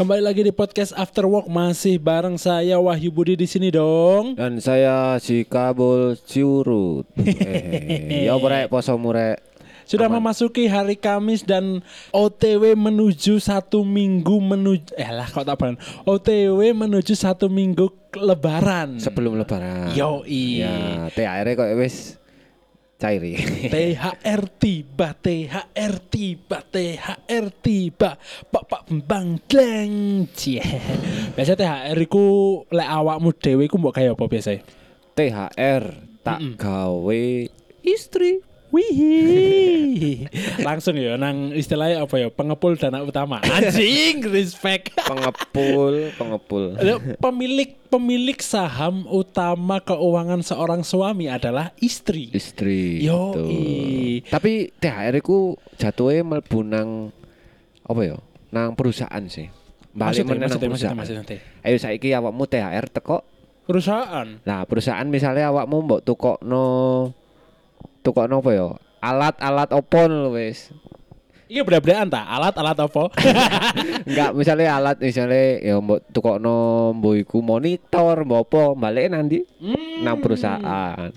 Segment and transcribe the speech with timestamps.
[0.00, 4.32] Kembali lagi di podcast After Work masih bareng saya Wahyu Budi di sini dong.
[4.32, 7.04] Dan saya si Kabul Ciurut.
[7.20, 9.44] eh, ya brek poso murek.
[9.84, 11.84] Sudah memasuki hari Kamis dan
[12.16, 15.76] OTW menuju satu minggu menuju eh lah kok tak beran.
[16.08, 18.96] OTW menuju satu minggu Lebaran.
[18.96, 19.92] Sebelum lebaran.
[19.92, 20.64] Yoi.
[20.64, 22.16] Ya, THR kok wis
[23.00, 23.24] cair.
[23.72, 28.20] THR tiba, THR tiba, THR tiba.
[28.52, 30.28] Pak Pak Bang Gleng.
[30.36, 30.60] Cie.
[31.32, 32.24] Biasa THR iku
[32.68, 34.60] lek awakmu dhewe iku mbok kaya apa biasa?
[35.16, 35.84] THR
[36.20, 37.24] tak gawe
[37.80, 38.44] istri.
[38.70, 40.30] Wih,
[40.62, 43.42] langsung ya nang istilahnya apa ya pengepul dana utama.
[43.42, 44.94] Anjing, respect.
[44.94, 46.78] Pengepul, pengepul.
[47.18, 52.30] pemilik pemilik saham utama keuangan seorang suami adalah istri.
[52.30, 53.02] Istri.
[53.02, 53.34] Yo.
[54.30, 57.10] Tapi THR ku jatuhnya mlebu nang
[57.82, 58.16] apa ya?
[58.54, 59.50] Nang perusahaan sih.
[59.90, 60.98] Balik Maksudnya, maksudnya, maksudnya, perusahaan.
[61.26, 61.66] maksudnya.
[61.66, 63.26] Ayo saiki awakmu THR teko
[63.70, 64.42] Perusahaan.
[64.42, 66.66] Nah, perusahaan misalnya awakmu mbok tukokno
[68.02, 68.66] tukokno apa ya?
[69.00, 70.72] Alat-alat opo lho wis.
[71.50, 72.22] Iya beda-bedaan ta?
[72.30, 73.10] Alat-alat apa?
[74.08, 80.06] Enggak, misalnya alat misalnya ya mbok tukokno mbok iku monitor mbok apa, balik nanti Hmm.
[80.06, 81.10] nang perusahaan.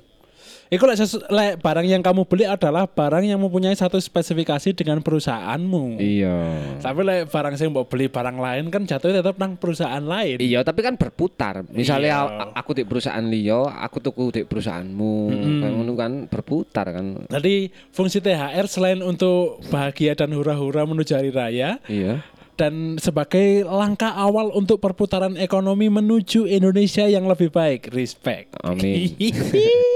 [0.74, 0.98] Iku lek,
[1.30, 6.02] lek barang yang kamu beli adalah barang yang mempunyai satu spesifikasi dengan perusahaanmu.
[6.02, 6.38] Iya.
[6.82, 10.42] Tapi lek barang yang mau beli barang lain kan jatuhnya tetap nang perusahaan lain.
[10.42, 11.62] Iya, tapi kan berputar.
[11.70, 12.50] Misalnya Iya.
[12.50, 15.14] a- aku di perusahaan liyo, aku tuku di perusahaanmu.
[15.62, 17.22] Kayak ngono kan berputar kan.
[17.30, 22.26] Jadi fungsi THR selain untuk bahagia dan hura-hura menuju hari raya Iya.
[22.54, 27.90] Dan sebagai langkah awal untuk perputaran ekonomi menuju Indonesia yang lebih baik.
[27.90, 28.54] Respect.
[28.62, 29.10] Amin.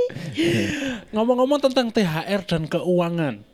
[1.14, 3.46] Ngomong-ngomong tentang THR dan keuangan.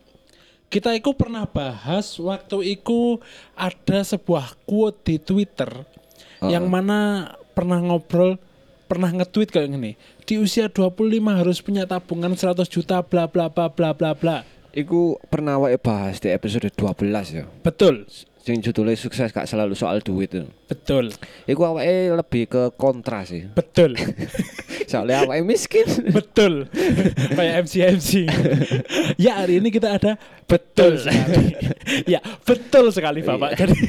[0.71, 3.21] Kita itu pernah bahas waktu itu
[3.53, 5.69] ada sebuah quote di Twitter
[6.41, 8.41] yang mana pernah ngobrol
[8.89, 9.91] pernah nge-tweet kayak gini.
[10.25, 10.97] Di usia 25
[11.29, 14.37] harus punya tabungan 100 juta bla bla bla bla bla bla.
[14.73, 17.45] Iku pernah wae bahas di episode 12 ya.
[17.61, 18.09] Betul.
[18.43, 20.43] Sing judulnya sukses gak selalu soal duit itu.
[20.67, 21.15] Betul.
[21.47, 23.47] Iku awake lebih ke kontra sih.
[23.47, 23.95] Betul.
[24.91, 25.87] Soalnya awake miskin.
[26.11, 26.67] Betul.
[27.39, 28.11] Kayak MC MC.
[29.23, 31.55] ya hari ini kita ada betul sekali.
[32.19, 33.55] ya betul sekali Bapak.
[33.55, 33.79] Jadi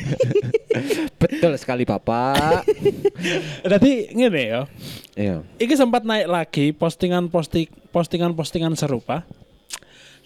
[1.19, 2.62] Betul sekali Bapak.
[3.66, 4.62] Jadi ngene ya.
[5.19, 5.36] Iya.
[5.59, 9.26] Iki sempat naik lagi postingan posting postingan postingan serupa.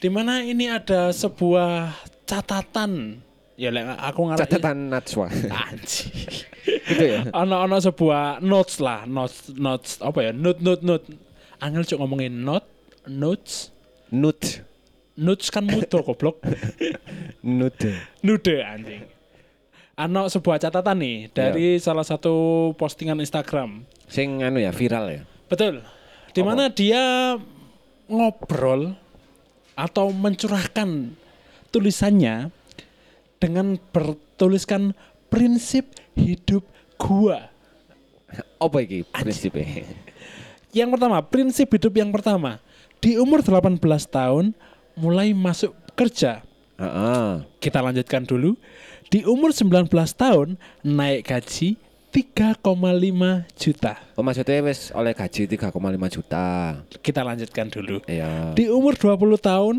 [0.05, 1.97] Di mana ini ada sebuah
[2.29, 3.25] catatan.
[3.59, 5.27] Ya lek aku ngarep Catatan Natswa.
[5.67, 6.15] Anjing.
[6.63, 7.27] gitu ya.
[7.35, 10.31] Ono ono sebuah notes lah, notes notes apa ya?
[10.31, 11.07] Note note note.
[11.59, 12.71] Angel cuk ngomongin note
[13.11, 13.75] notes
[14.15, 14.63] Nut.
[15.19, 16.39] notes kan muto goblok.
[17.59, 17.77] Nut.
[18.23, 19.05] Nude anjing.
[19.99, 23.83] Ano sebuah catatan nih dari salah satu postingan Instagram.
[24.07, 25.23] Sing anu ya viral ya.
[25.51, 25.83] Betul.
[26.31, 27.35] Di mana dia
[28.07, 28.95] ngobrol
[29.75, 31.13] atau mencurahkan
[31.75, 32.55] tulisannya
[33.39, 34.95] dengan bertuliskan
[35.31, 36.67] prinsip hidup
[36.99, 37.51] gua.
[38.61, 39.87] Apa iki prinsipnya?
[40.75, 42.61] Yang pertama, prinsip hidup yang pertama.
[42.99, 43.79] Di umur 18
[44.11, 44.53] tahun
[44.99, 46.43] mulai masuk kerja.
[46.77, 47.47] Heeh.
[47.63, 48.59] Kita lanjutkan dulu.
[49.09, 51.81] Di umur 19 tahun naik gaji
[52.13, 52.65] 3,5
[53.57, 53.93] juta.
[54.17, 55.77] Oh maksudnya wis oleh gaji 3,5
[56.13, 56.47] juta.
[57.01, 58.05] Kita lanjutkan dulu.
[58.05, 58.53] Iya.
[58.53, 59.77] Di umur 20 tahun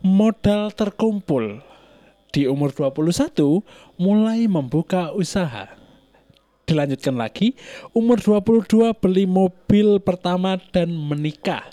[0.00, 1.60] modal terkumpul.
[2.30, 3.62] Di umur 21
[3.98, 5.66] mulai membuka usaha.
[6.62, 7.58] Dilanjutkan lagi,
[7.90, 11.66] umur 22 beli mobil pertama dan menikah.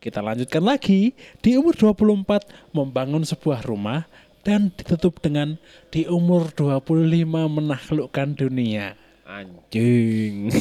[0.00, 1.12] Kita lanjutkan lagi,
[1.44, 4.08] di umur 24 membangun sebuah rumah
[4.46, 5.60] dan ditutup dengan
[5.92, 8.96] di umur 25 menaklukkan dunia.
[9.26, 10.54] Anjing.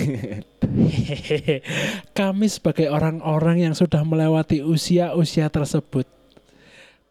[2.17, 6.09] kami sebagai orang-orang yang sudah melewati usia-usia tersebut,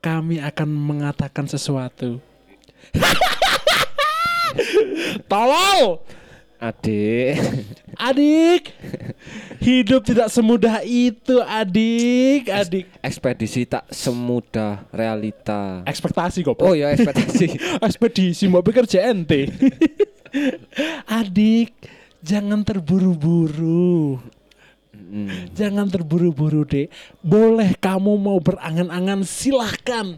[0.05, 2.21] kami akan mengatakan sesuatu.
[5.33, 6.05] Tolol,
[6.65, 7.37] Adik.
[8.01, 8.73] adik.
[9.61, 12.89] Hidup tidak semudah itu, adik, adik.
[13.05, 15.85] Ekspedisi tak semudah realita.
[15.85, 16.57] Ekspektasi kok.
[16.65, 17.61] Oh ya ekspektasi.
[17.85, 19.53] ekspedisi mau bekerja ente.
[21.21, 21.77] adik,
[22.25, 24.17] jangan terburu-buru.
[25.05, 25.53] Hmm.
[25.53, 26.89] Jangan terburu-buru dek.
[27.21, 30.17] Boleh kamu mau berangan-angan silahkan.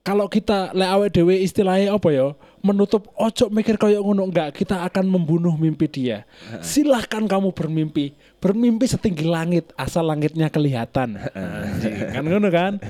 [0.00, 2.32] Kalau kita le awake dhewe istilahnya apa ya?
[2.64, 6.24] Menutup ojo mikir kayak ngono enggak, kita akan membunuh mimpi dia.
[6.64, 8.16] Silahkan kamu bermimpi.
[8.40, 11.20] Bermimpi setinggi langit asal langitnya kelihatan.
[12.16, 12.80] Kan ngono kan?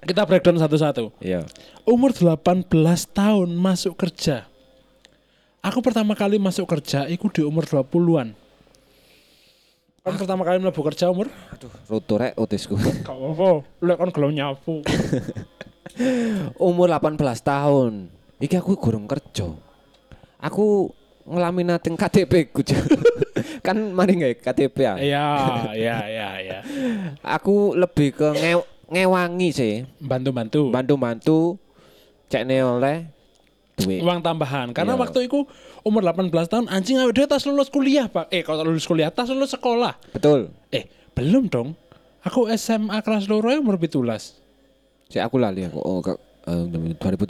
[0.00, 1.14] Kita breakdown satu-satu.
[1.22, 1.46] Iya.
[1.86, 2.66] Umur 18
[3.14, 4.50] tahun masuk kerja.
[5.60, 8.32] Aku pertama kali masuk kerja iku di umur 20-an.
[10.00, 12.72] Kan pertama kali mlebu kerja umur Aduh, roto rek otisku.
[13.04, 13.68] gak apa-apa.
[13.84, 14.74] Lek kon gelem nyapu.
[16.56, 18.08] Umur 18 tahun.
[18.40, 19.52] Iki aku gurung kerja.
[20.40, 20.88] Aku
[21.28, 22.64] ngelaminating KTP ku.
[23.66, 24.94] Kan mari nggak KTP ya.
[24.96, 25.26] Iya,
[25.76, 26.58] iya, iya, iya.
[27.20, 28.56] Aku lebih ke nge
[28.88, 29.74] ngewangi sih.
[30.00, 30.72] Bantu-bantu.
[30.72, 31.60] Bantu-bantu
[32.32, 33.04] cekne oleh
[33.80, 34.00] duit.
[34.04, 34.70] Uang tambahan.
[34.76, 35.00] Karena Iya.
[35.00, 35.48] waktu itu
[35.80, 38.28] umur 18 tahun anjing awake dhewe tas lulus kuliah, Pak.
[38.28, 39.96] Eh, kalau lulus kuliah tas lulus sekolah.
[40.12, 40.52] Betul.
[40.68, 40.86] Eh,
[41.16, 41.72] belum dong.
[42.20, 44.36] Aku SMA kelas loro ya umur 17.
[45.08, 46.12] Si aku lali aku oh, ke,
[46.46, 46.64] eh,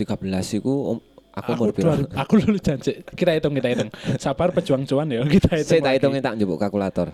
[0.05, 0.99] 2013 iku um,
[1.31, 1.95] aku Aku, umur piro?
[1.95, 2.93] 2000 aku lulus janji.
[3.07, 3.91] Kita hitung, kita hitung.
[4.23, 5.71] Sabar pejuang cuan ya, kita hitung.
[5.71, 5.99] Saya tak lagi.
[6.03, 7.09] hitungin tak njupuk kalkulator.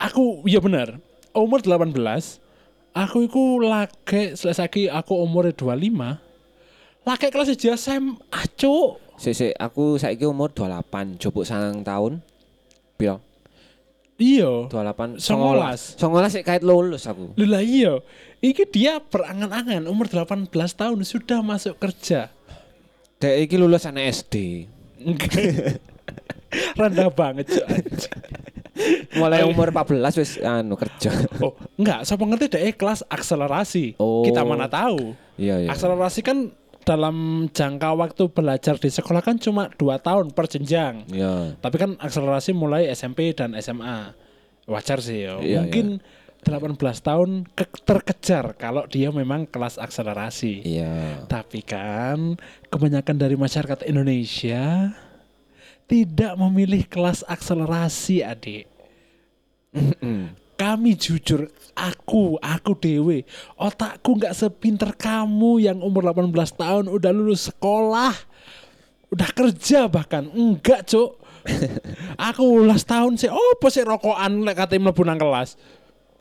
[0.00, 1.00] Aku iya bener.
[1.32, 1.94] Umur 18
[2.94, 6.29] aku iku lagi selesai aku umur 25.
[7.00, 9.00] Lagi kelas 1 SMA, cuk.
[9.16, 12.12] Si, si, aku saiki umur 28, jupuk sangang tahun.
[13.00, 13.24] Piro?
[14.20, 14.68] Iya.
[14.68, 15.96] 28 Songolas.
[15.96, 17.32] Songolas sik kait lulus aku.
[17.40, 18.04] Lho lah iya.
[18.44, 22.28] Iki dia berangan-angan umur 18 tahun sudah masuk kerja.
[23.16, 24.68] Dek iki lulus anak SD.
[26.80, 27.66] Rendah banget, cuk.
[29.16, 31.12] Mulai umur 14 wis anu kerja.
[31.40, 33.96] Oh, enggak, siapa ngerti deh kelas akselerasi.
[33.96, 34.20] Oh.
[34.24, 35.16] Kita mana tahu.
[35.40, 35.68] Iya iya.
[35.72, 36.52] Akselerasi kan
[36.90, 41.06] dalam jangka waktu belajar di sekolah kan cuma dua tahun per jenjang.
[41.06, 41.54] Iya.
[41.62, 44.10] Tapi kan akselerasi mulai SMP dan SMA.
[44.66, 45.38] Wajar sih ya.
[45.38, 46.02] Iya, Mungkin
[46.42, 50.66] 18 tahun ke- terkejar kalau dia memang kelas akselerasi.
[50.66, 51.22] Iya.
[51.30, 52.34] Tapi kan
[52.66, 54.90] kebanyakan dari masyarakat Indonesia
[55.86, 58.66] tidak memilih kelas akselerasi, Adik.
[60.70, 63.26] Kami jujur, aku, aku dewe,
[63.58, 68.14] otakku nggak sepinter kamu yang umur 18 tahun udah lulus sekolah,
[69.10, 71.18] udah kerja bahkan enggak, Cuk.
[72.30, 75.58] aku ulas tahun sih, oh sih rokokan lek kate mlebu nang kelas.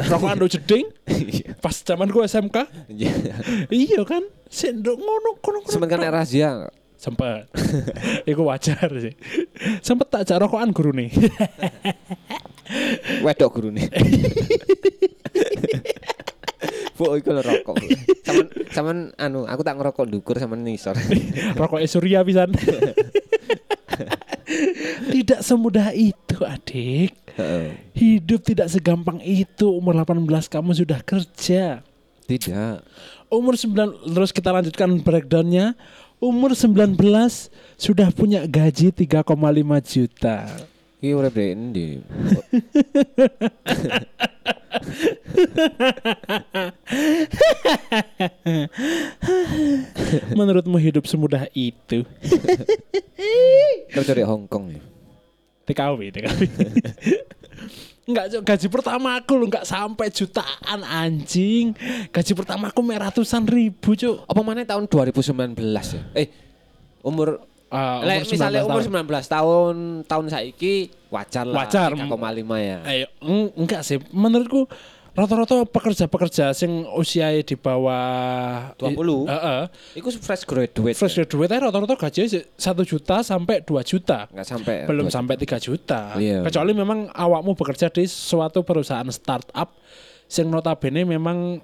[0.02, 0.90] Rokokan do jeding
[1.62, 2.90] pas zaman gue SMK.
[2.90, 3.14] Iya.
[3.70, 4.26] Iya kan?
[4.50, 5.78] Sik nduk ngono kono kono.
[5.78, 6.74] Semen kan nek razia.
[7.00, 7.48] Sempet.
[8.30, 9.16] Iku wajar sih.
[9.80, 11.08] Sempet tak jak rokokan guru nih.
[13.26, 13.88] Wedok guru nih.
[17.00, 17.80] Bu iku lho rokok.
[18.28, 21.00] Saman saman anu aku tak ngerokok dukur sama nisor.
[21.60, 22.52] Rokok Surya pisan.
[25.08, 27.16] tidak semudah itu, Adik.
[27.96, 29.72] Hidup tidak segampang itu.
[29.72, 31.80] Umur 18 kamu sudah kerja.
[32.28, 32.78] Tidak.
[33.32, 35.80] Umur 9 terus kita lanjutkan breakdownnya.
[36.20, 37.00] Umur 19
[37.80, 39.24] sudah punya gaji 3,5
[39.88, 40.52] juta.
[41.00, 42.04] Iki urip dhek endi?
[50.36, 52.04] Menurutmu hidup semudah itu?
[53.96, 54.84] Kerja di Hong Kong ya.
[55.72, 56.40] TKW, TKW.
[58.10, 58.42] Enggak, Cuk.
[58.42, 61.78] gaji pertama aku lu enggak sampai jutaan anjing.
[62.10, 64.26] Gaji pertama aku ratusan ribu, Cuk.
[64.26, 65.54] Apa mana tahun 2019
[65.94, 66.02] ya?
[66.18, 66.28] Eh
[67.06, 69.06] umur Lek umur misalnya 19 umur tahun.
[69.06, 69.76] 19 tahun
[70.10, 70.76] tahun saiki
[71.14, 71.90] wajar lah Wajar.
[71.94, 72.78] 3,5 ya.
[72.82, 74.02] Ayo, eng- enggak sih.
[74.10, 74.66] Menurutku
[75.20, 79.28] rata-rata pekerja-pekerja sing usia di bawah 20.
[79.28, 79.62] Heeh.
[80.00, 80.96] Iku fresh graduate.
[80.96, 81.28] Fresh ya?
[81.28, 84.32] graduate aja rata-rata gajinya satu juta sampai 2 juta.
[84.32, 84.74] Enggak sampai.
[84.80, 84.86] ya?
[84.88, 86.16] Belum Dua- sampai 3 juta.
[86.16, 86.48] Iya.
[86.48, 89.76] Kecuali memang awakmu bekerja di suatu perusahaan startup
[90.30, 91.60] sing notabene memang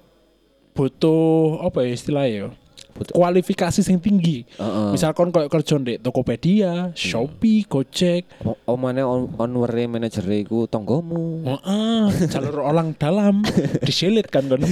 [0.76, 2.48] butuh apa ya istilahnya ya?
[2.96, 4.48] Kualifikasi sing tinggi.
[4.56, 4.90] Heeh.
[4.92, 11.44] Misalkan kayak kerja di Tokopedia, Shopee, Gojek, O- Omane on onwere manajer iku tonggomu.
[11.44, 13.44] Heeh, jalur orang dalam
[13.86, 14.60] disilit kan kan.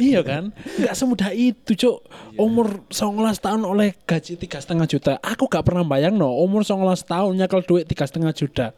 [0.00, 0.50] iya kan?
[0.80, 1.98] Nggak semudah itu, Cuk.
[2.40, 5.12] Umur 19 tahun oleh gaji tiga setengah juta.
[5.20, 8.72] Aku gak pernah bayang no, umur 19 tahun nyekel duit tiga setengah juta.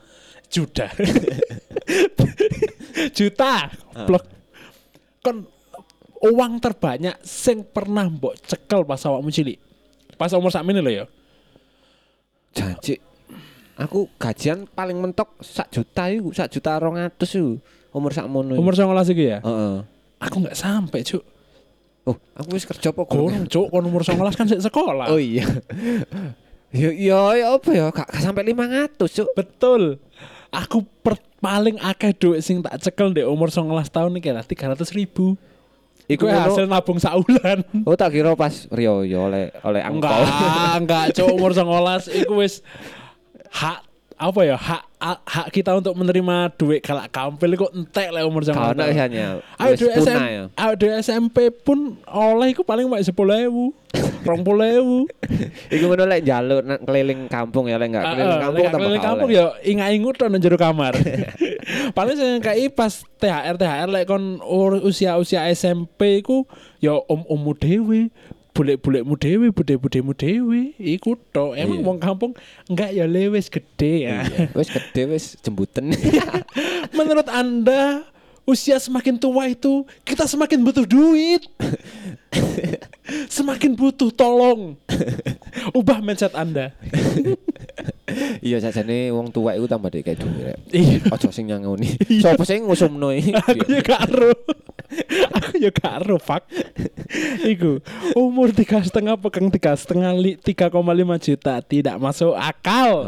[0.51, 0.91] Juta.
[3.19, 3.71] juta.
[4.07, 4.25] Blok.
[5.23, 5.47] Kon
[6.21, 9.57] uang terbanyak sing pernah mbok cekel pas awakmu cilik.
[10.21, 11.05] Pas umur sakmene lho ya.
[12.53, 13.01] Janji.
[13.81, 17.57] Aku gajian paling mentok sak juta iku, sak juta 200 iku.
[17.97, 18.53] Umur sakmono.
[18.53, 18.61] iku.
[18.61, 19.39] Umur 19 iki ya.
[19.41, 19.77] Heeh.
[20.21, 21.25] Aku nggak sampai, Cuk.
[22.05, 23.09] Oh, aku wis kerja apa?
[23.09, 25.09] Gorong, Cuk, kon umur 19 kan sik sekolah.
[25.09, 25.49] Oh iya.
[26.71, 29.29] Ya ya ya apa ya gak, gak sampai 500, Cuk.
[29.33, 29.97] Betul.
[30.53, 34.77] Aku per, paling akeh duit sing tak cekel di umur 19 tahun iki lah 300
[34.93, 35.41] ribu.
[36.11, 37.63] Iku hasil nabung saulan.
[37.89, 40.27] Oh tak kira pas Rio ya oleh oleh angpau.
[40.27, 42.67] Enggak, enggak, Cuk, umur 19 iku wis
[43.51, 43.87] hak
[44.21, 44.85] apa ya hak
[45.25, 49.73] hak kita untuk menerima duit kalau kampil kok entek lah umur 19 Kalau hanya Ayo
[49.81, 50.45] duit punah SM, ya.
[50.61, 53.17] ayo duit SMP pun oleh iku paling mek 10.000.
[54.21, 55.09] 20.000.
[55.75, 59.45] Iku ngono lek nang keliling kampung ya lek enggak keliling kampung tambah keliling kampung ya
[59.65, 60.93] ingat-ingut to nang jero kamar.
[61.97, 66.45] Paling sing KI pas THR THR lek kon ur- usia-usia SMP iku
[66.79, 68.13] ya om-ommu dhewe,
[68.51, 71.55] bulek-bulekmu dhewe, bude-budemu dhewe, iku tok.
[71.55, 71.87] Emang Iya.
[71.87, 72.33] wong kampung
[72.67, 74.27] enggak ya lewes gede ya.
[74.27, 74.51] Iya.
[74.59, 75.95] Wis gede wis jembuten.
[76.97, 78.05] Menurut Anda
[78.45, 81.47] usia semakin tua itu kita semakin butuh duit.
[83.37, 84.75] semakin butuh tolong.
[85.71, 86.75] Ubah mindset Anda.
[88.41, 90.59] Iya sajane wong tua iku tambah dek kayak duwe rek.
[90.73, 90.99] Iya.
[91.13, 91.93] Ojo sing nyangoni.
[92.25, 93.37] Sopo sing ngusumno iki?
[93.37, 94.33] aku ya gak ero
[95.37, 96.49] aku ya gak ero fuck.
[97.45, 97.85] Iku
[98.17, 103.05] umur tiga setengah pegang tiga setengah li tiga koma lima juta tidak masuk akal.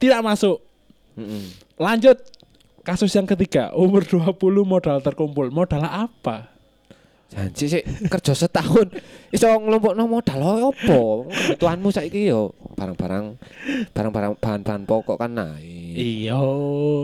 [0.00, 0.64] Tidak masuk.
[1.76, 2.16] Lanjut.
[2.88, 4.32] Kasus yang ketiga umur 20
[4.64, 5.52] modal terkumpul.
[5.52, 6.57] Modal apa
[7.28, 8.88] Janji sih kerja setahun
[9.28, 11.28] iso nglompokno modal opo?
[11.28, 13.36] Kebutuhanmu saiki yo barang-barang
[13.92, 15.92] barang-barang bahan-bahan pokok kan naik.
[15.92, 16.40] iya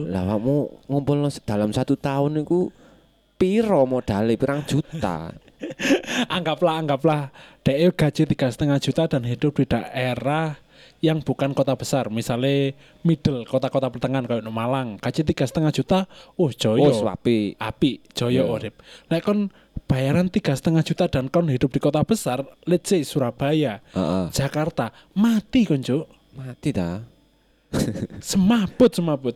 [0.09, 2.73] Lah kamu ngumpul dalam satu tahun itu
[3.37, 5.37] piro modalnya pirang juta.
[6.35, 7.29] anggaplah anggaplah
[7.65, 10.57] DE gaji tiga setengah juta dan hidup di daerah
[11.05, 15.99] yang bukan kota besar misalnya middle kota-kota pertengahan kayak Malang gaji tiga setengah juta
[16.35, 17.55] oh joyo Oh, suapi.
[17.55, 18.51] api joyo Iya.
[18.51, 18.75] urip
[19.07, 19.53] lek kon
[19.85, 24.25] bayaran tiga setengah juta dan kon hidup di kota besar let's say Surabaya Heeh.
[24.31, 26.09] Jakarta mati kon Cuk.
[26.33, 27.05] Mati dah.
[28.23, 29.35] semaput semaput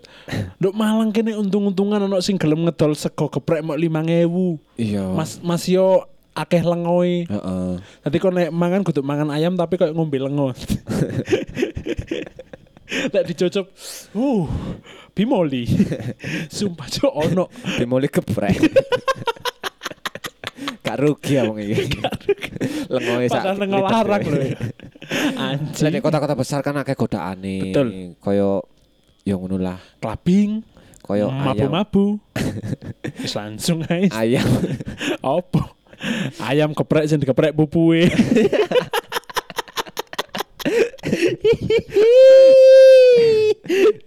[0.57, 5.05] Nduk Malang kene untung-untungan ono sing gelem ngedol sego geprek mok 5000 Iya.
[5.11, 6.07] Mas Mas yo
[6.39, 7.71] akeh lengoe Heeh.
[7.83, 10.55] Nanti kau naik mangan kudu mangan ayam tapi kayak ngombe lengo.
[12.89, 13.67] Lek dicocok,
[14.17, 14.49] uh,
[15.13, 15.69] bimoli.
[16.57, 17.53] Sumpah cok ono.
[17.77, 18.57] Dimulai geprek.
[20.89, 21.85] Gak rugi ya wong iki.
[22.89, 23.45] Lengoe sak.
[23.45, 24.23] Padahal larang
[25.37, 25.93] Anjing.
[25.93, 27.69] nek kota-kota besar kan akeh godaane.
[27.69, 28.17] Betul.
[28.25, 28.65] Koyo
[29.29, 29.77] yo ngono lah.
[30.01, 30.65] Klabing,
[31.05, 31.45] Koyo ayam.
[31.45, 32.17] mabu-mabu.
[33.21, 34.09] Wis langsung guys.
[34.17, 34.49] Ayam.
[35.21, 35.77] Apa?
[36.43, 38.07] Ayam geprek sing digeprek pupuke.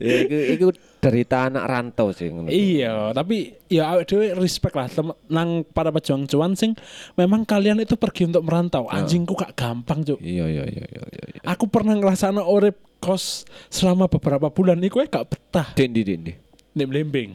[0.02, 0.68] ya, iku iku
[1.02, 6.30] derita anak rantau sih iya, tapi ya awake dhewe respect lah tem- nang para pejuang
[6.30, 6.78] cuan sing
[7.18, 8.86] memang kalian itu pergi untuk merantau.
[8.86, 10.22] Anjingku gak gampang, Cuk.
[10.22, 11.24] Iya iya iya iya iya.
[11.38, 11.42] iya.
[11.46, 16.34] Aku pernah ngerasana urip kos selama beberapa bulan iku gak betah Dendi dendi.
[16.72, 17.30] Nek Blembing.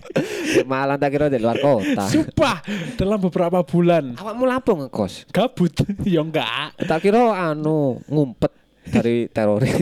[0.70, 2.04] Malah tak kira di luar kota.
[2.06, 2.60] Sumpah,
[2.94, 5.30] dalam beberapa bulan Awakmu lapo ngekos?
[5.30, 5.72] gabut.
[6.06, 6.74] ya enggak.
[6.78, 8.52] Tak kira anu ngumpet
[8.90, 9.70] dari teroris.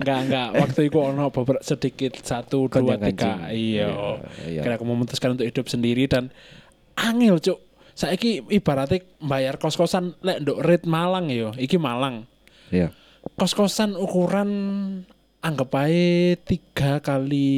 [0.00, 0.48] Enggak, enggak.
[0.58, 3.46] Waktu itu ono beberapa sedikit satu, dua, tiga.
[3.52, 4.18] Iya.
[4.42, 4.60] Iya.
[4.64, 6.32] Kira aku memutuskan untuk hidup sendiri dan
[6.98, 7.58] angel, Cuk.
[7.96, 11.52] Saiki ibaratnya bayar kos-kosan lek nduk rate Malang ya.
[11.56, 12.28] Iki Malang.
[12.68, 12.92] Iya.
[13.38, 14.50] Kos-kosan ukuran
[15.46, 17.54] anggap aja tiga kali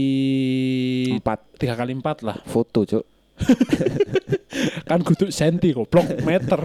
[1.16, 3.04] Empat tiga kali empat lah foto, Cuk.
[4.82, 6.58] kan kudu senti goblok meter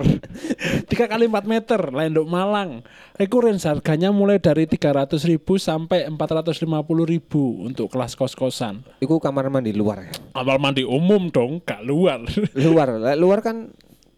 [0.89, 2.81] tiga kali empat meter lendok Malang
[3.21, 6.65] range harganya mulai dari 300 ribu sampai 450
[7.05, 10.09] ribu untuk kelas kos-kosan Iku kamar mandi luar.
[10.09, 10.11] ya?
[10.33, 12.25] Kamar mandi umum dong, gak luar
[12.57, 13.69] Luar, luar kan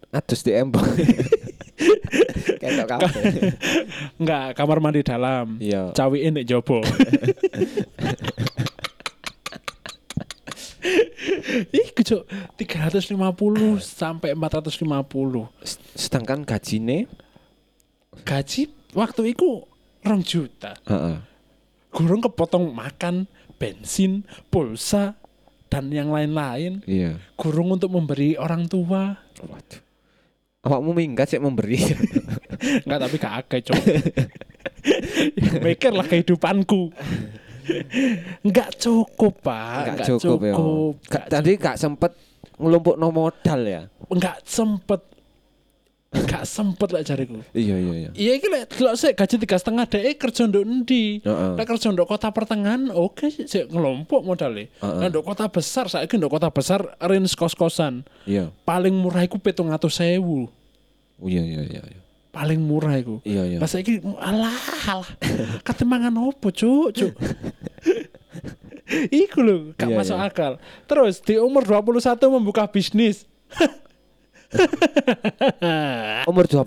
[0.08, 0.80] adus di embong.
[4.20, 5.60] Enggak, kamar mandi dalam.
[5.60, 5.92] Iya.
[5.92, 6.80] Cawiin nek jobo
[11.74, 12.22] Ih, cuk
[12.54, 13.18] 350
[13.82, 17.10] sampai 450 S- Sedangkan gajine?
[18.22, 19.66] Gaji waktu itu
[20.06, 20.78] rong juta.
[20.86, 21.18] Heeh.
[21.90, 23.26] Gurung kepotong makan,
[23.58, 25.16] bensin, pulsa,
[25.66, 26.84] dan yang lain-lain.
[26.86, 27.18] Iya.
[27.34, 29.18] Gurung untuk memberi orang tua.
[29.42, 29.82] Waduh.
[30.66, 31.78] Awakmu minggat sih memberi.
[32.84, 33.82] Enggak, tapi gak akeh cok
[35.60, 36.90] Mikirlah kehidupanku
[38.42, 40.54] Enggak cukup pak Enggak cukup, ya.
[41.10, 42.12] Gak, tadi gak sempet
[42.56, 43.82] ngelumpuk no modal ya.
[44.08, 45.04] Enggak sempet
[46.22, 48.10] Enggak sempet lah jariku Iya iya iya.
[48.12, 51.20] Iya iki lek delok sik gaji tiga setengah dek kerja nduk endi?
[51.26, 54.66] Lek kerja nduk kota pertengahan oke sih sik ngelompok modalnya.
[54.80, 54.98] Heeh.
[55.02, 58.48] Nah nduk kota besar saiki nduk kota besar range kos-kosan Iya.
[58.64, 60.18] paling murah iku 700.000.
[61.16, 61.82] Oh, iya iya iya.
[61.84, 62.00] iya.
[62.28, 63.24] Paling murah iku.
[63.24, 63.58] Iya iya.
[63.58, 64.52] Pas saiki alah
[64.86, 65.08] alah.
[65.64, 67.12] Kate mangan opo, Cuk, Cuk.
[69.10, 70.28] Iku lho, gak Iya, masuk iya.
[70.30, 70.52] akal.
[70.86, 71.98] Terus di umur 21
[72.30, 73.26] membuka bisnis.
[76.30, 76.66] Umur 21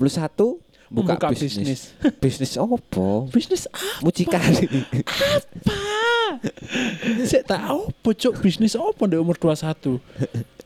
[0.90, 1.94] buka Membuka bisnis.
[2.18, 3.30] bisnis opo?
[3.30, 4.02] bisnis apa?
[4.02, 4.66] Mucikari.
[5.06, 5.78] apa?
[7.26, 10.02] Saya tahu pojok bisnis apa di umur 21.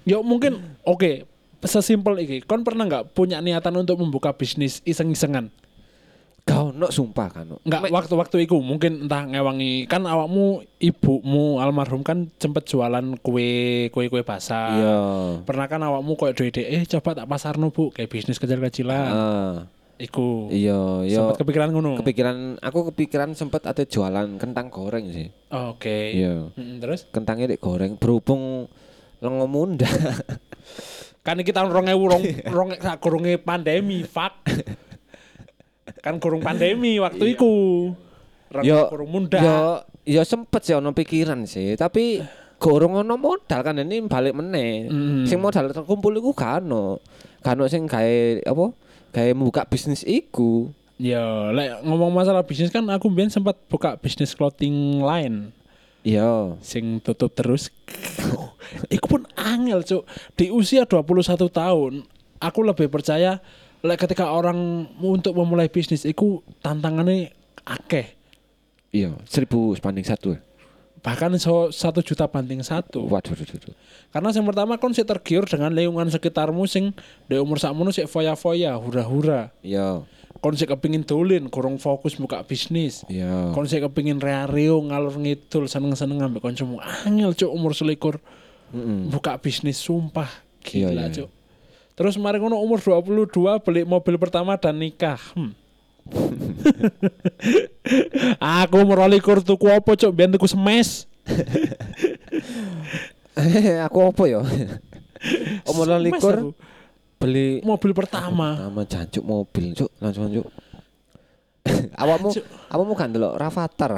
[0.07, 1.27] Ya mungkin oke,
[1.63, 2.37] sesimpel iki.
[2.43, 5.51] Kon pernah nggak punya niatan untuk membuka bisnis iseng-isengan?
[6.43, 7.47] Kau no sumpah kan.
[7.47, 7.63] no.
[7.63, 13.87] Nggak Mek- waktu-waktu itu mungkin entah ngewangi kan awakmu ibumu almarhum kan sempet jualan kue
[13.95, 14.75] kue kue basah.
[14.75, 14.99] Iya.
[15.47, 19.07] Pernah kan awakmu koyo duwe eh coba tak pasarno Bu kayak bisnis kecil-kecilan.
[19.07, 19.55] Ah,
[19.95, 20.51] Iku.
[20.51, 21.23] iya, iya.
[21.23, 21.95] Sempet kepikiran ngono.
[22.03, 25.31] Kepikiran aku kepikiran sempet ada jualan kentang goreng sih.
[25.47, 26.11] Oke.
[26.11, 26.51] Iya.
[26.59, 28.67] Mm, terus Kentangnya dek goreng berhubung
[29.23, 29.87] lengo munda.
[31.23, 32.71] kan iki tahun 2000 rong rong
[33.47, 34.43] pandemi, fuck.
[36.03, 37.53] kan gurung pandemi waktu iku.
[38.51, 39.39] Rong Yo, gurung muda.
[39.39, 39.59] Yo,
[40.03, 42.21] yo sempet sih ono pikiran sih, tapi
[42.59, 44.91] gorong ono modal kan ini balik meneh.
[44.91, 45.25] Mm.
[45.25, 46.35] Sing modal terkumpul iku.
[46.35, 48.65] Gak ono sing gawe apa?
[49.15, 50.69] Gawe membuka bisnis iku.
[51.01, 55.49] Ya, lek ngomong masalah bisnis kan aku mbien sempat buka bisnis clothing line
[56.03, 56.59] Iya.
[56.59, 57.71] sing tutup terus.
[58.95, 60.03] Iku pun angel, Cuk.
[60.35, 62.03] Di usia 21 tahun,
[62.43, 63.39] aku lebih percaya
[63.83, 67.35] lek ketika orang untuk memulai bisnis iku tantangannya
[67.67, 68.15] akeh.
[68.95, 70.39] Iya, seribu banding satu.
[71.03, 73.03] Bahkan so, satu juta banding satu.
[73.11, 73.75] Waduh, waduh, waduh.
[74.07, 76.95] Karena yang pertama kon sik tergiur dengan lingkungan sekitarmu sing
[77.27, 79.51] di umur sakmono sik foya-foya, hura-hura.
[79.59, 80.07] Iya,
[80.39, 83.03] Kon sik kepingin dolin, kurang fokus buka bisnis.
[83.11, 83.51] iya.
[83.51, 86.79] Kon sik kepingin rea-reo ngalur ngidul seneng-seneng ambek kancamu.
[87.03, 88.23] Angel cuk umur selikur
[88.71, 89.11] Mm-mm.
[89.11, 90.31] buka bisnis sumpah
[90.71, 91.15] Iya, gila iya.
[91.19, 91.29] cuk.
[91.93, 93.29] Terus kemarin ngono umur 22
[93.61, 95.21] beli mobil pertama dan nikah.
[95.37, 95.53] Hmm.
[98.41, 100.11] aku umur 22 tuku apa cuk?
[100.11, 101.05] Biar tuku semes.
[103.85, 104.41] aku apa ya?
[105.71, 106.49] Umur Semes likur aku.
[107.15, 108.59] beli mobil pertama.
[108.59, 110.47] nama jancuk mobil, cuk, langsung cuk.
[112.03, 112.35] awakmu
[112.67, 113.95] awakmu kan delok Rafathar.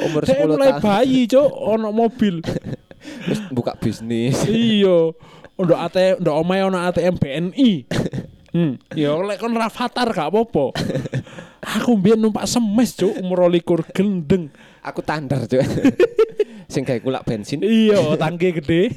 [0.00, 2.40] Umur Saya 10 mulai tahun bayi cuk ono mobil.
[3.28, 4.40] terus buka bisnis.
[4.48, 5.12] iya.
[5.54, 7.70] Ndok ATM, ndok omahe ono ATM BNI.
[8.54, 10.78] Hmm, ya lek kon Rafathar gak apa-apa.
[11.78, 14.46] Aku mbiyen numpak semes cuk umur 22 gendeng.
[14.78, 15.58] Aku tandar, cuk.
[16.72, 17.62] Sing gawe kulak bensin.
[17.66, 18.94] Iya, tangki gede.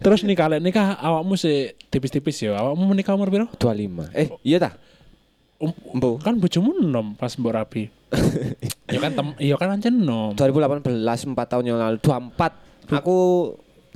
[0.00, 2.56] Terus nih kalian nikah awakmu sih tipis-tipis ya.
[2.56, 3.46] Awakmu menikah umur piro?
[3.60, 4.12] 25.
[4.16, 4.76] Eh, iya ta?
[5.56, 5.72] Um,
[6.20, 7.88] kan bojomu enom pas mbok rapi.
[8.92, 10.36] ya kan tem iya kan ancen enom.
[10.36, 12.92] 2018 4 tahun yang lalu 24.
[12.92, 13.16] Aku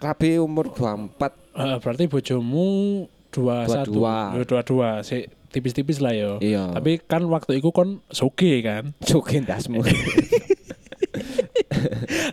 [0.01, 1.33] rabi umur 24.
[1.55, 2.69] Eh, berarti bojomu
[3.31, 3.87] 21.
[3.93, 4.41] 22.
[4.41, 5.07] Ya, 22.
[5.07, 6.39] Sik tipis-tipis lah ya.
[6.41, 6.65] Iya.
[6.75, 8.95] Tapi kan waktu itu kon soge kan.
[9.03, 9.83] Jokin dasmu.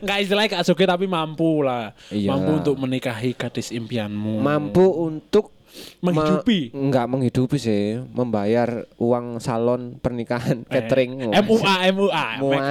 [0.01, 1.93] Enggak istilahnya gak soge tapi mampu lah.
[2.13, 4.39] Iya Mampu untuk menikahi gadis impianmu.
[4.41, 5.57] Mampu untuk
[6.01, 6.73] Menghidupi.
[6.73, 11.29] Ma- enggak menghidupi sih, membayar uang salon pernikahan catering.
[11.29, 12.65] Eh, MUA MUA Mua.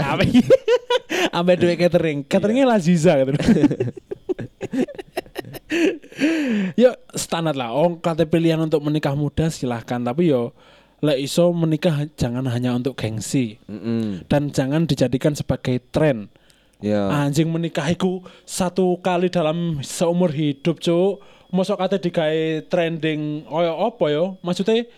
[1.30, 3.32] Ambil duit catering Cateringnya Laziza gitu
[6.80, 7.74] Yo standar lah.
[7.74, 9.98] Oh kata pilihan untuk menikah muda silahkan.
[9.98, 10.54] Tapi yo
[11.04, 13.60] Lek iso menikah jangan hanya untuk gengsi.
[13.68, 14.24] Mm-mm.
[14.32, 16.32] Dan jangan dijadikan sebagai tren.
[16.80, 17.08] Ya.
[17.08, 21.20] Anjing menikah iku Satu kali dalam seumur hidup cuk.
[21.52, 24.40] Mosok kata digawe trending Kaya apa yo?
[24.40, 24.88] Maksudnya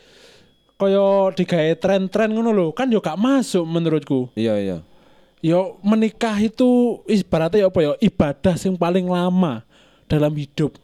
[0.79, 2.67] Kaya digawe tren-tren ngono lho.
[2.71, 4.31] Kan yo gak masuk menurutku.
[4.39, 4.79] Iya, iya.
[5.43, 9.67] Yo menikah itu ibaratnya ya apa ya ibadah yang paling lama
[10.09, 10.75] dalam hidup.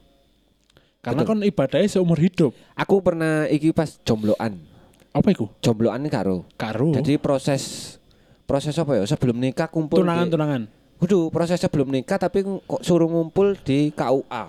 [1.04, 1.30] Karena Betul.
[1.37, 2.52] kan ibadahnya seumur hidup.
[2.72, 4.56] Aku pernah iki pas jombloan.
[5.12, 5.48] Apa itu?
[5.60, 6.48] Jombloan karo.
[6.56, 6.96] Karo.
[6.96, 7.96] Jadi proses
[8.48, 9.04] proses apa ya?
[9.04, 10.62] Sebelum nikah kumpul tunangan di, tunangan.
[11.00, 14.44] Waduh, proses sebelum nikah tapi kok suruh ngumpul di KUA.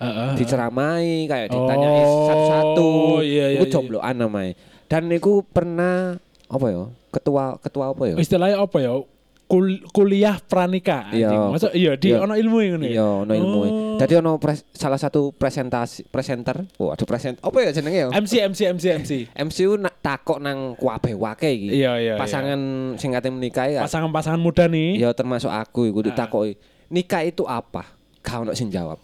[0.00, 0.30] Heeh.
[0.40, 2.90] Diceramai kayak ditanya Oh, satu-satu.
[3.20, 3.72] iya, iya, Iku iya.
[3.76, 4.52] jombloan namanya.
[4.88, 6.16] Dan iku pernah
[6.48, 6.88] apa ya?
[7.12, 8.16] Ketua ketua apa ya?
[8.16, 9.04] Istilahnya apa ya?
[9.50, 11.10] Kul- kuliah pranika.
[11.10, 11.26] Iya.
[11.26, 11.50] anjing.
[11.50, 12.22] Masa iya di Iya.
[12.22, 12.94] ono ilmu yang ini.
[12.94, 13.58] Iya, ono ilmu.
[13.58, 13.68] Oh.
[13.98, 16.62] Dadi ono pres- salah satu presentasi presenter.
[16.78, 18.08] Waduh, present apa ya jenenge ya?
[18.14, 19.10] MC MC MC MC.
[19.34, 21.68] MCU nak takok nang kabeh wake iki.
[21.76, 22.14] Iya iya.
[22.14, 22.60] Pasangan
[22.94, 23.82] sing kate menikah iya.
[23.82, 23.90] ya.
[23.90, 25.02] pasangan-pasangan muda nih.
[25.02, 26.06] Ya termasuk aku iku Ah.
[26.06, 26.54] ditakoki.
[26.86, 27.90] Nikah itu apa?
[28.22, 29.02] Gak ono sing jawab.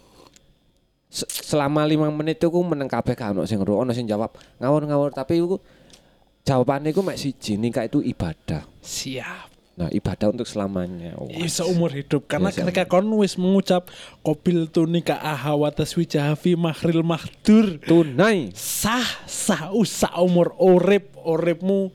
[1.07, 5.11] Se- Selama lima menit itu meneng kabeh gak ono sing ro, ono sing jawab ngawur-ngawur
[5.11, 5.59] tapi iku
[6.43, 8.63] jawabannya iku mek siji, nikah itu ibadah.
[8.79, 9.56] Siap.
[9.77, 11.13] Nah, ibadah untuk selamanya.
[11.21, 11.29] Wah.
[11.29, 13.93] Iya seumur hidup karena Iya, ketika kon wis mengucap
[14.25, 18.49] kopil tunika aha wa taswija fi mahril mahdur Tunai.
[18.57, 21.93] sah sah usah umur urip uripmu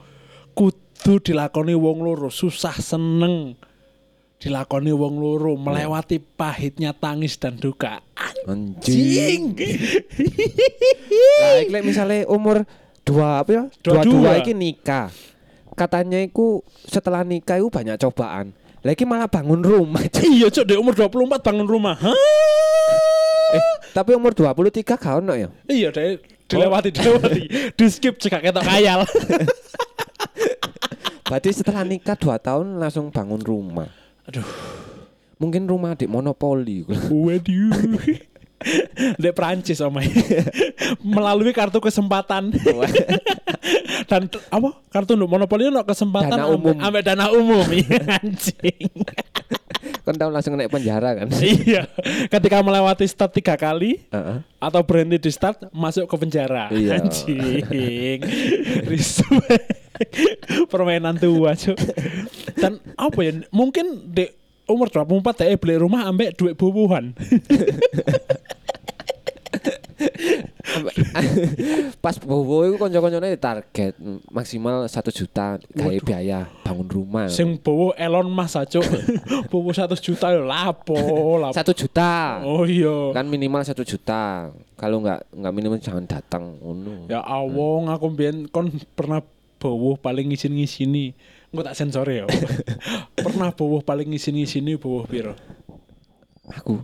[0.55, 3.59] kudu dilakoni wong loro susah seneng
[4.39, 7.99] dilakoni wong loro melewati pahitnya tangis dan duka
[8.47, 9.59] Anjing.
[11.39, 12.63] Nah, lek misale umur
[13.03, 13.63] dua apa ya?
[13.79, 14.39] Dua Dua dua dua.
[14.39, 15.11] iki nikah.
[15.73, 18.53] Katanya iku setelah nikah iku banyak cobaan.
[18.83, 20.03] Lagi malah bangun rumah.
[20.27, 22.11] iya cok di umur 24 bangun rumah Hah?
[23.55, 23.63] eh,
[23.95, 25.47] tapi umur 23 gak ono ya?
[25.71, 26.19] Iya deh
[26.51, 27.41] dilewati dilewati.
[27.79, 29.07] Di skip juga ketok kayal.
[31.27, 33.87] Berarti setelah nikah 2 tahun langsung bangun rumah.
[34.27, 34.45] Aduh.
[35.41, 36.85] Mungkin rumah di monopoli.
[36.87, 37.71] Waduh.
[39.15, 40.07] Dek Prancis omai.
[40.99, 42.51] Melalui kartu kesempatan.
[44.09, 44.69] Dan apa?
[44.89, 46.75] Kartu untuk monopoli ono kesempatan Dana umum.
[46.75, 47.63] ambe dana umum.
[47.71, 48.91] Iya, Anjing.
[50.03, 51.27] kan tahu langsung naik penjara kan?
[51.39, 51.87] iya.
[52.27, 54.37] Ketika melewati start tiga kali Heeh.
[54.59, 56.67] atau berhenti di start masuk ke penjara.
[56.71, 56.99] Iya.
[56.99, 58.19] Anjing.
[60.67, 61.77] Permainan tua, Cuk.
[62.59, 63.31] Dan apa ya?
[63.49, 64.27] Mungkin di
[64.63, 67.11] umur 24 dia beli rumah ambek duit bubuhan.
[72.03, 73.93] Pas bobo itu konco-koncone target
[74.29, 76.03] maksimal satu juta Waduh.
[76.03, 77.27] biaya bangun rumah.
[77.29, 78.79] Sing bowo Elon Musk aja.
[79.51, 80.97] bowo 100 juta ya lapo,
[81.39, 81.55] lapo.
[81.55, 82.41] Satu juta.
[82.43, 83.13] Oh iya.
[83.13, 84.49] Kan minimal satu juta.
[84.75, 86.57] Kalau nggak nggak minimal jangan datang.
[86.59, 87.07] Ngono.
[87.07, 89.21] Ya awong aku mbiyen kon pernah
[89.61, 91.15] bowo paling ngisin-ngisini.
[91.53, 92.25] Engko tak sensor ya.
[93.25, 95.37] pernah bowo paling ngisin-ngisini bowo piro?
[96.59, 96.83] Aku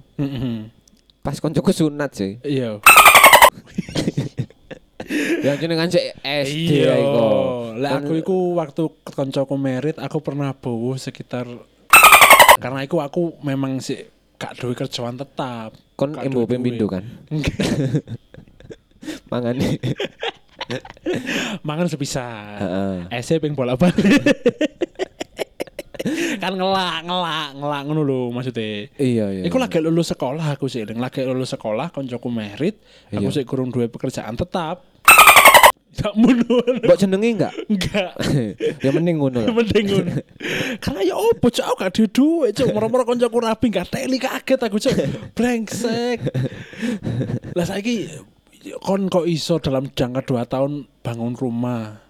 [1.19, 2.39] pas koncoku sunat sih.
[2.41, 2.79] Iya.
[5.41, 6.93] Yang jenengan cek SD Iya.
[6.95, 7.27] iku.
[7.75, 11.47] Lah Kan- aku iku waktu kancaku merit aku pernah bowo sekitar
[12.59, 14.03] karena iku aku memang sih
[14.35, 15.73] gak duwe kerjaan tetap.
[15.95, 17.01] kon embo pembindo kan.
[19.31, 19.77] Mangane.
[21.61, 22.55] Mangan sebisa.
[22.55, 22.95] Heeh.
[23.11, 23.97] Ese ping bola-balik.
[26.39, 28.87] kan ngelak, ngelak, ngelak ngono lho maksudnya.
[28.95, 29.43] Iya iya.
[29.47, 32.79] Iku lagi lulus sekolah aku sih, lagi lulus sekolah koncoku merit,
[33.11, 33.35] aku Iya.
[33.35, 34.87] sih kurang duwe pekerjaan tetap.
[35.89, 36.63] Tak mundur.
[36.63, 37.53] Mbok jenenge enggak?
[37.67, 38.13] Enggak.
[38.85, 39.41] ya mending ngono.
[39.57, 40.11] Mending ngono.
[40.79, 44.59] Karena ya opo cok aku gak duwe duit cok moro-moro koncoku rapi gak teli kaget
[44.63, 44.95] aku cok.
[45.35, 46.23] Brengsek.
[47.51, 48.07] Lah saiki
[48.79, 50.71] kon kok iso dalam jangka 2 tahun
[51.03, 52.08] bangun rumah.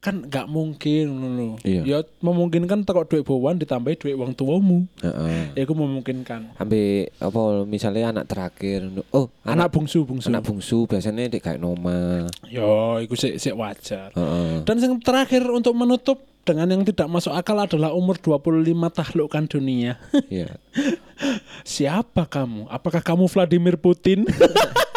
[0.00, 1.48] Kan gak mungkin lho.
[1.60, 1.82] Iya.
[1.84, 4.88] Ya memungkinkan teko duit bawaan ditambahi duit wong tuamu.
[5.04, 5.52] Heeh.
[5.52, 6.56] Ya iku memungkinkan.
[6.56, 8.88] Ambil apa misalnya anak terakhir.
[9.12, 10.32] Oh, Anak anak bungsu bungsu.
[10.32, 12.24] anak bungsu biasanya di kayak Noma.
[12.48, 14.08] Yo, iku sik sik wajar.
[14.16, 14.64] Heeh.
[14.64, 20.00] Dan yang terakhir untuk menutup dengan yang tidak masuk akal adalah umur 25 tahlukkan dunia.
[20.32, 20.56] Iya.
[21.76, 22.72] Siapa kamu?
[22.72, 24.24] Apakah kamu Vladimir Putin?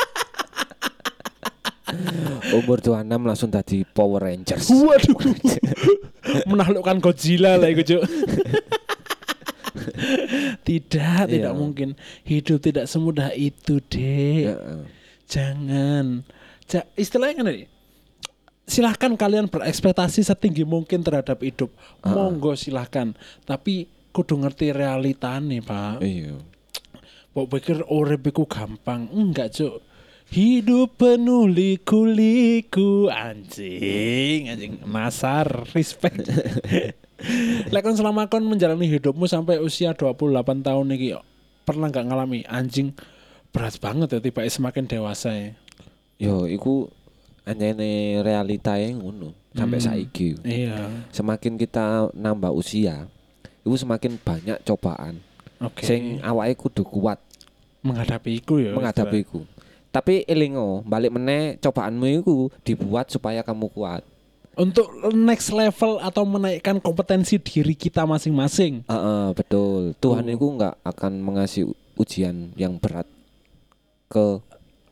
[2.53, 4.67] Umur 26 langsung tadi Power Rangers.
[4.69, 5.17] Waduh.
[6.49, 8.03] Menaklukkan Godzilla lah itu, Cuk.
[10.67, 11.57] tidak, tidak Iya.
[11.57, 11.89] mungkin.
[12.23, 14.53] Hidup tidak semudah itu, Dek.
[14.53, 14.81] Heeh.
[15.27, 16.23] Jangan.
[16.69, 17.65] Ja, istilahnya kan ini.
[18.63, 21.73] Silahkan kalian berekspektasi setinggi mungkin terhadap hidup.
[22.01, 23.11] Monggo silahkan.
[23.43, 25.99] Tapi kudu ngerti realita nih, Pak.
[25.99, 26.39] Iya.
[27.33, 29.09] Mbok pikir urip iku gampang.
[29.11, 29.83] Enggak, Cuk.
[30.33, 36.25] Hidup penuh liku-liku anjing, anjing nasar, respect.
[37.73, 40.25] Lek kon selama kon menjalani hidupmu sampai usia 28
[40.65, 41.13] tahun iki
[41.63, 42.97] pernah nggak ngalami anjing
[43.53, 45.49] berat banget ya tiba semakin dewasa ya.
[46.17, 46.89] Yo, iku
[47.45, 49.85] anjene realita yang ngono sampai Hmm.
[49.85, 50.41] saiki.
[50.41, 50.89] Iya.
[51.13, 53.05] Semakin kita nambah usia,
[53.61, 55.21] itu semakin banyak cobaan.
[55.61, 55.85] Oke.
[55.85, 57.21] Sing awake kudu kuat
[57.85, 58.73] menghadapi iku ya.
[58.73, 59.45] menghadapi iku.
[59.93, 64.01] Tapi elingo, balik meneh cobaanmu itu dibuat supaya kamu kuat.
[64.53, 68.85] Untuk next level atau menaikkan kompetensi diri kita masing-masing.
[68.85, 69.93] Heeh, betul.
[69.97, 70.33] Tuhan Oh.
[70.33, 73.05] itu nggak akan mengasih ujian yang berat
[74.09, 74.41] ke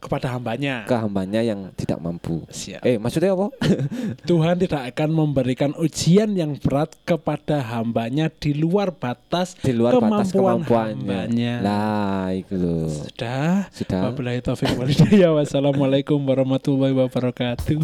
[0.01, 0.81] kepada hambanya.
[0.83, 2.41] ke hambanya yang tidak mampu.
[2.49, 2.81] Siap.
[2.81, 3.53] Eh, maksudnya apa?
[4.29, 10.33] Tuhan tidak akan memberikan ujian yang berat kepada hambanya di luar batas Di luar batas
[10.33, 10.97] kemampuan kemampuannya.
[10.97, 11.53] hambanya.
[11.61, 12.89] Lah, itu loh.
[12.89, 13.69] Sudah.
[13.69, 14.01] Sudah.
[14.09, 15.37] Wabillahi taufiq wal hidayah.
[15.37, 17.79] Wassalamualaikum warahmatullahi wabarakatuh.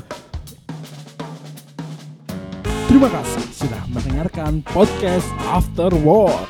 [2.87, 6.49] Terima kasih sudah mendengarkan podcast After Work.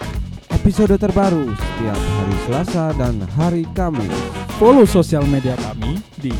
[0.53, 4.36] Episode terbaru setiap hari Selasa dan hari Kamis.
[4.57, 6.33] Follow sosial media kami di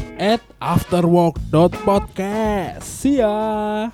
[0.57, 2.81] @afterwork.podcast.
[2.81, 3.93] See ya.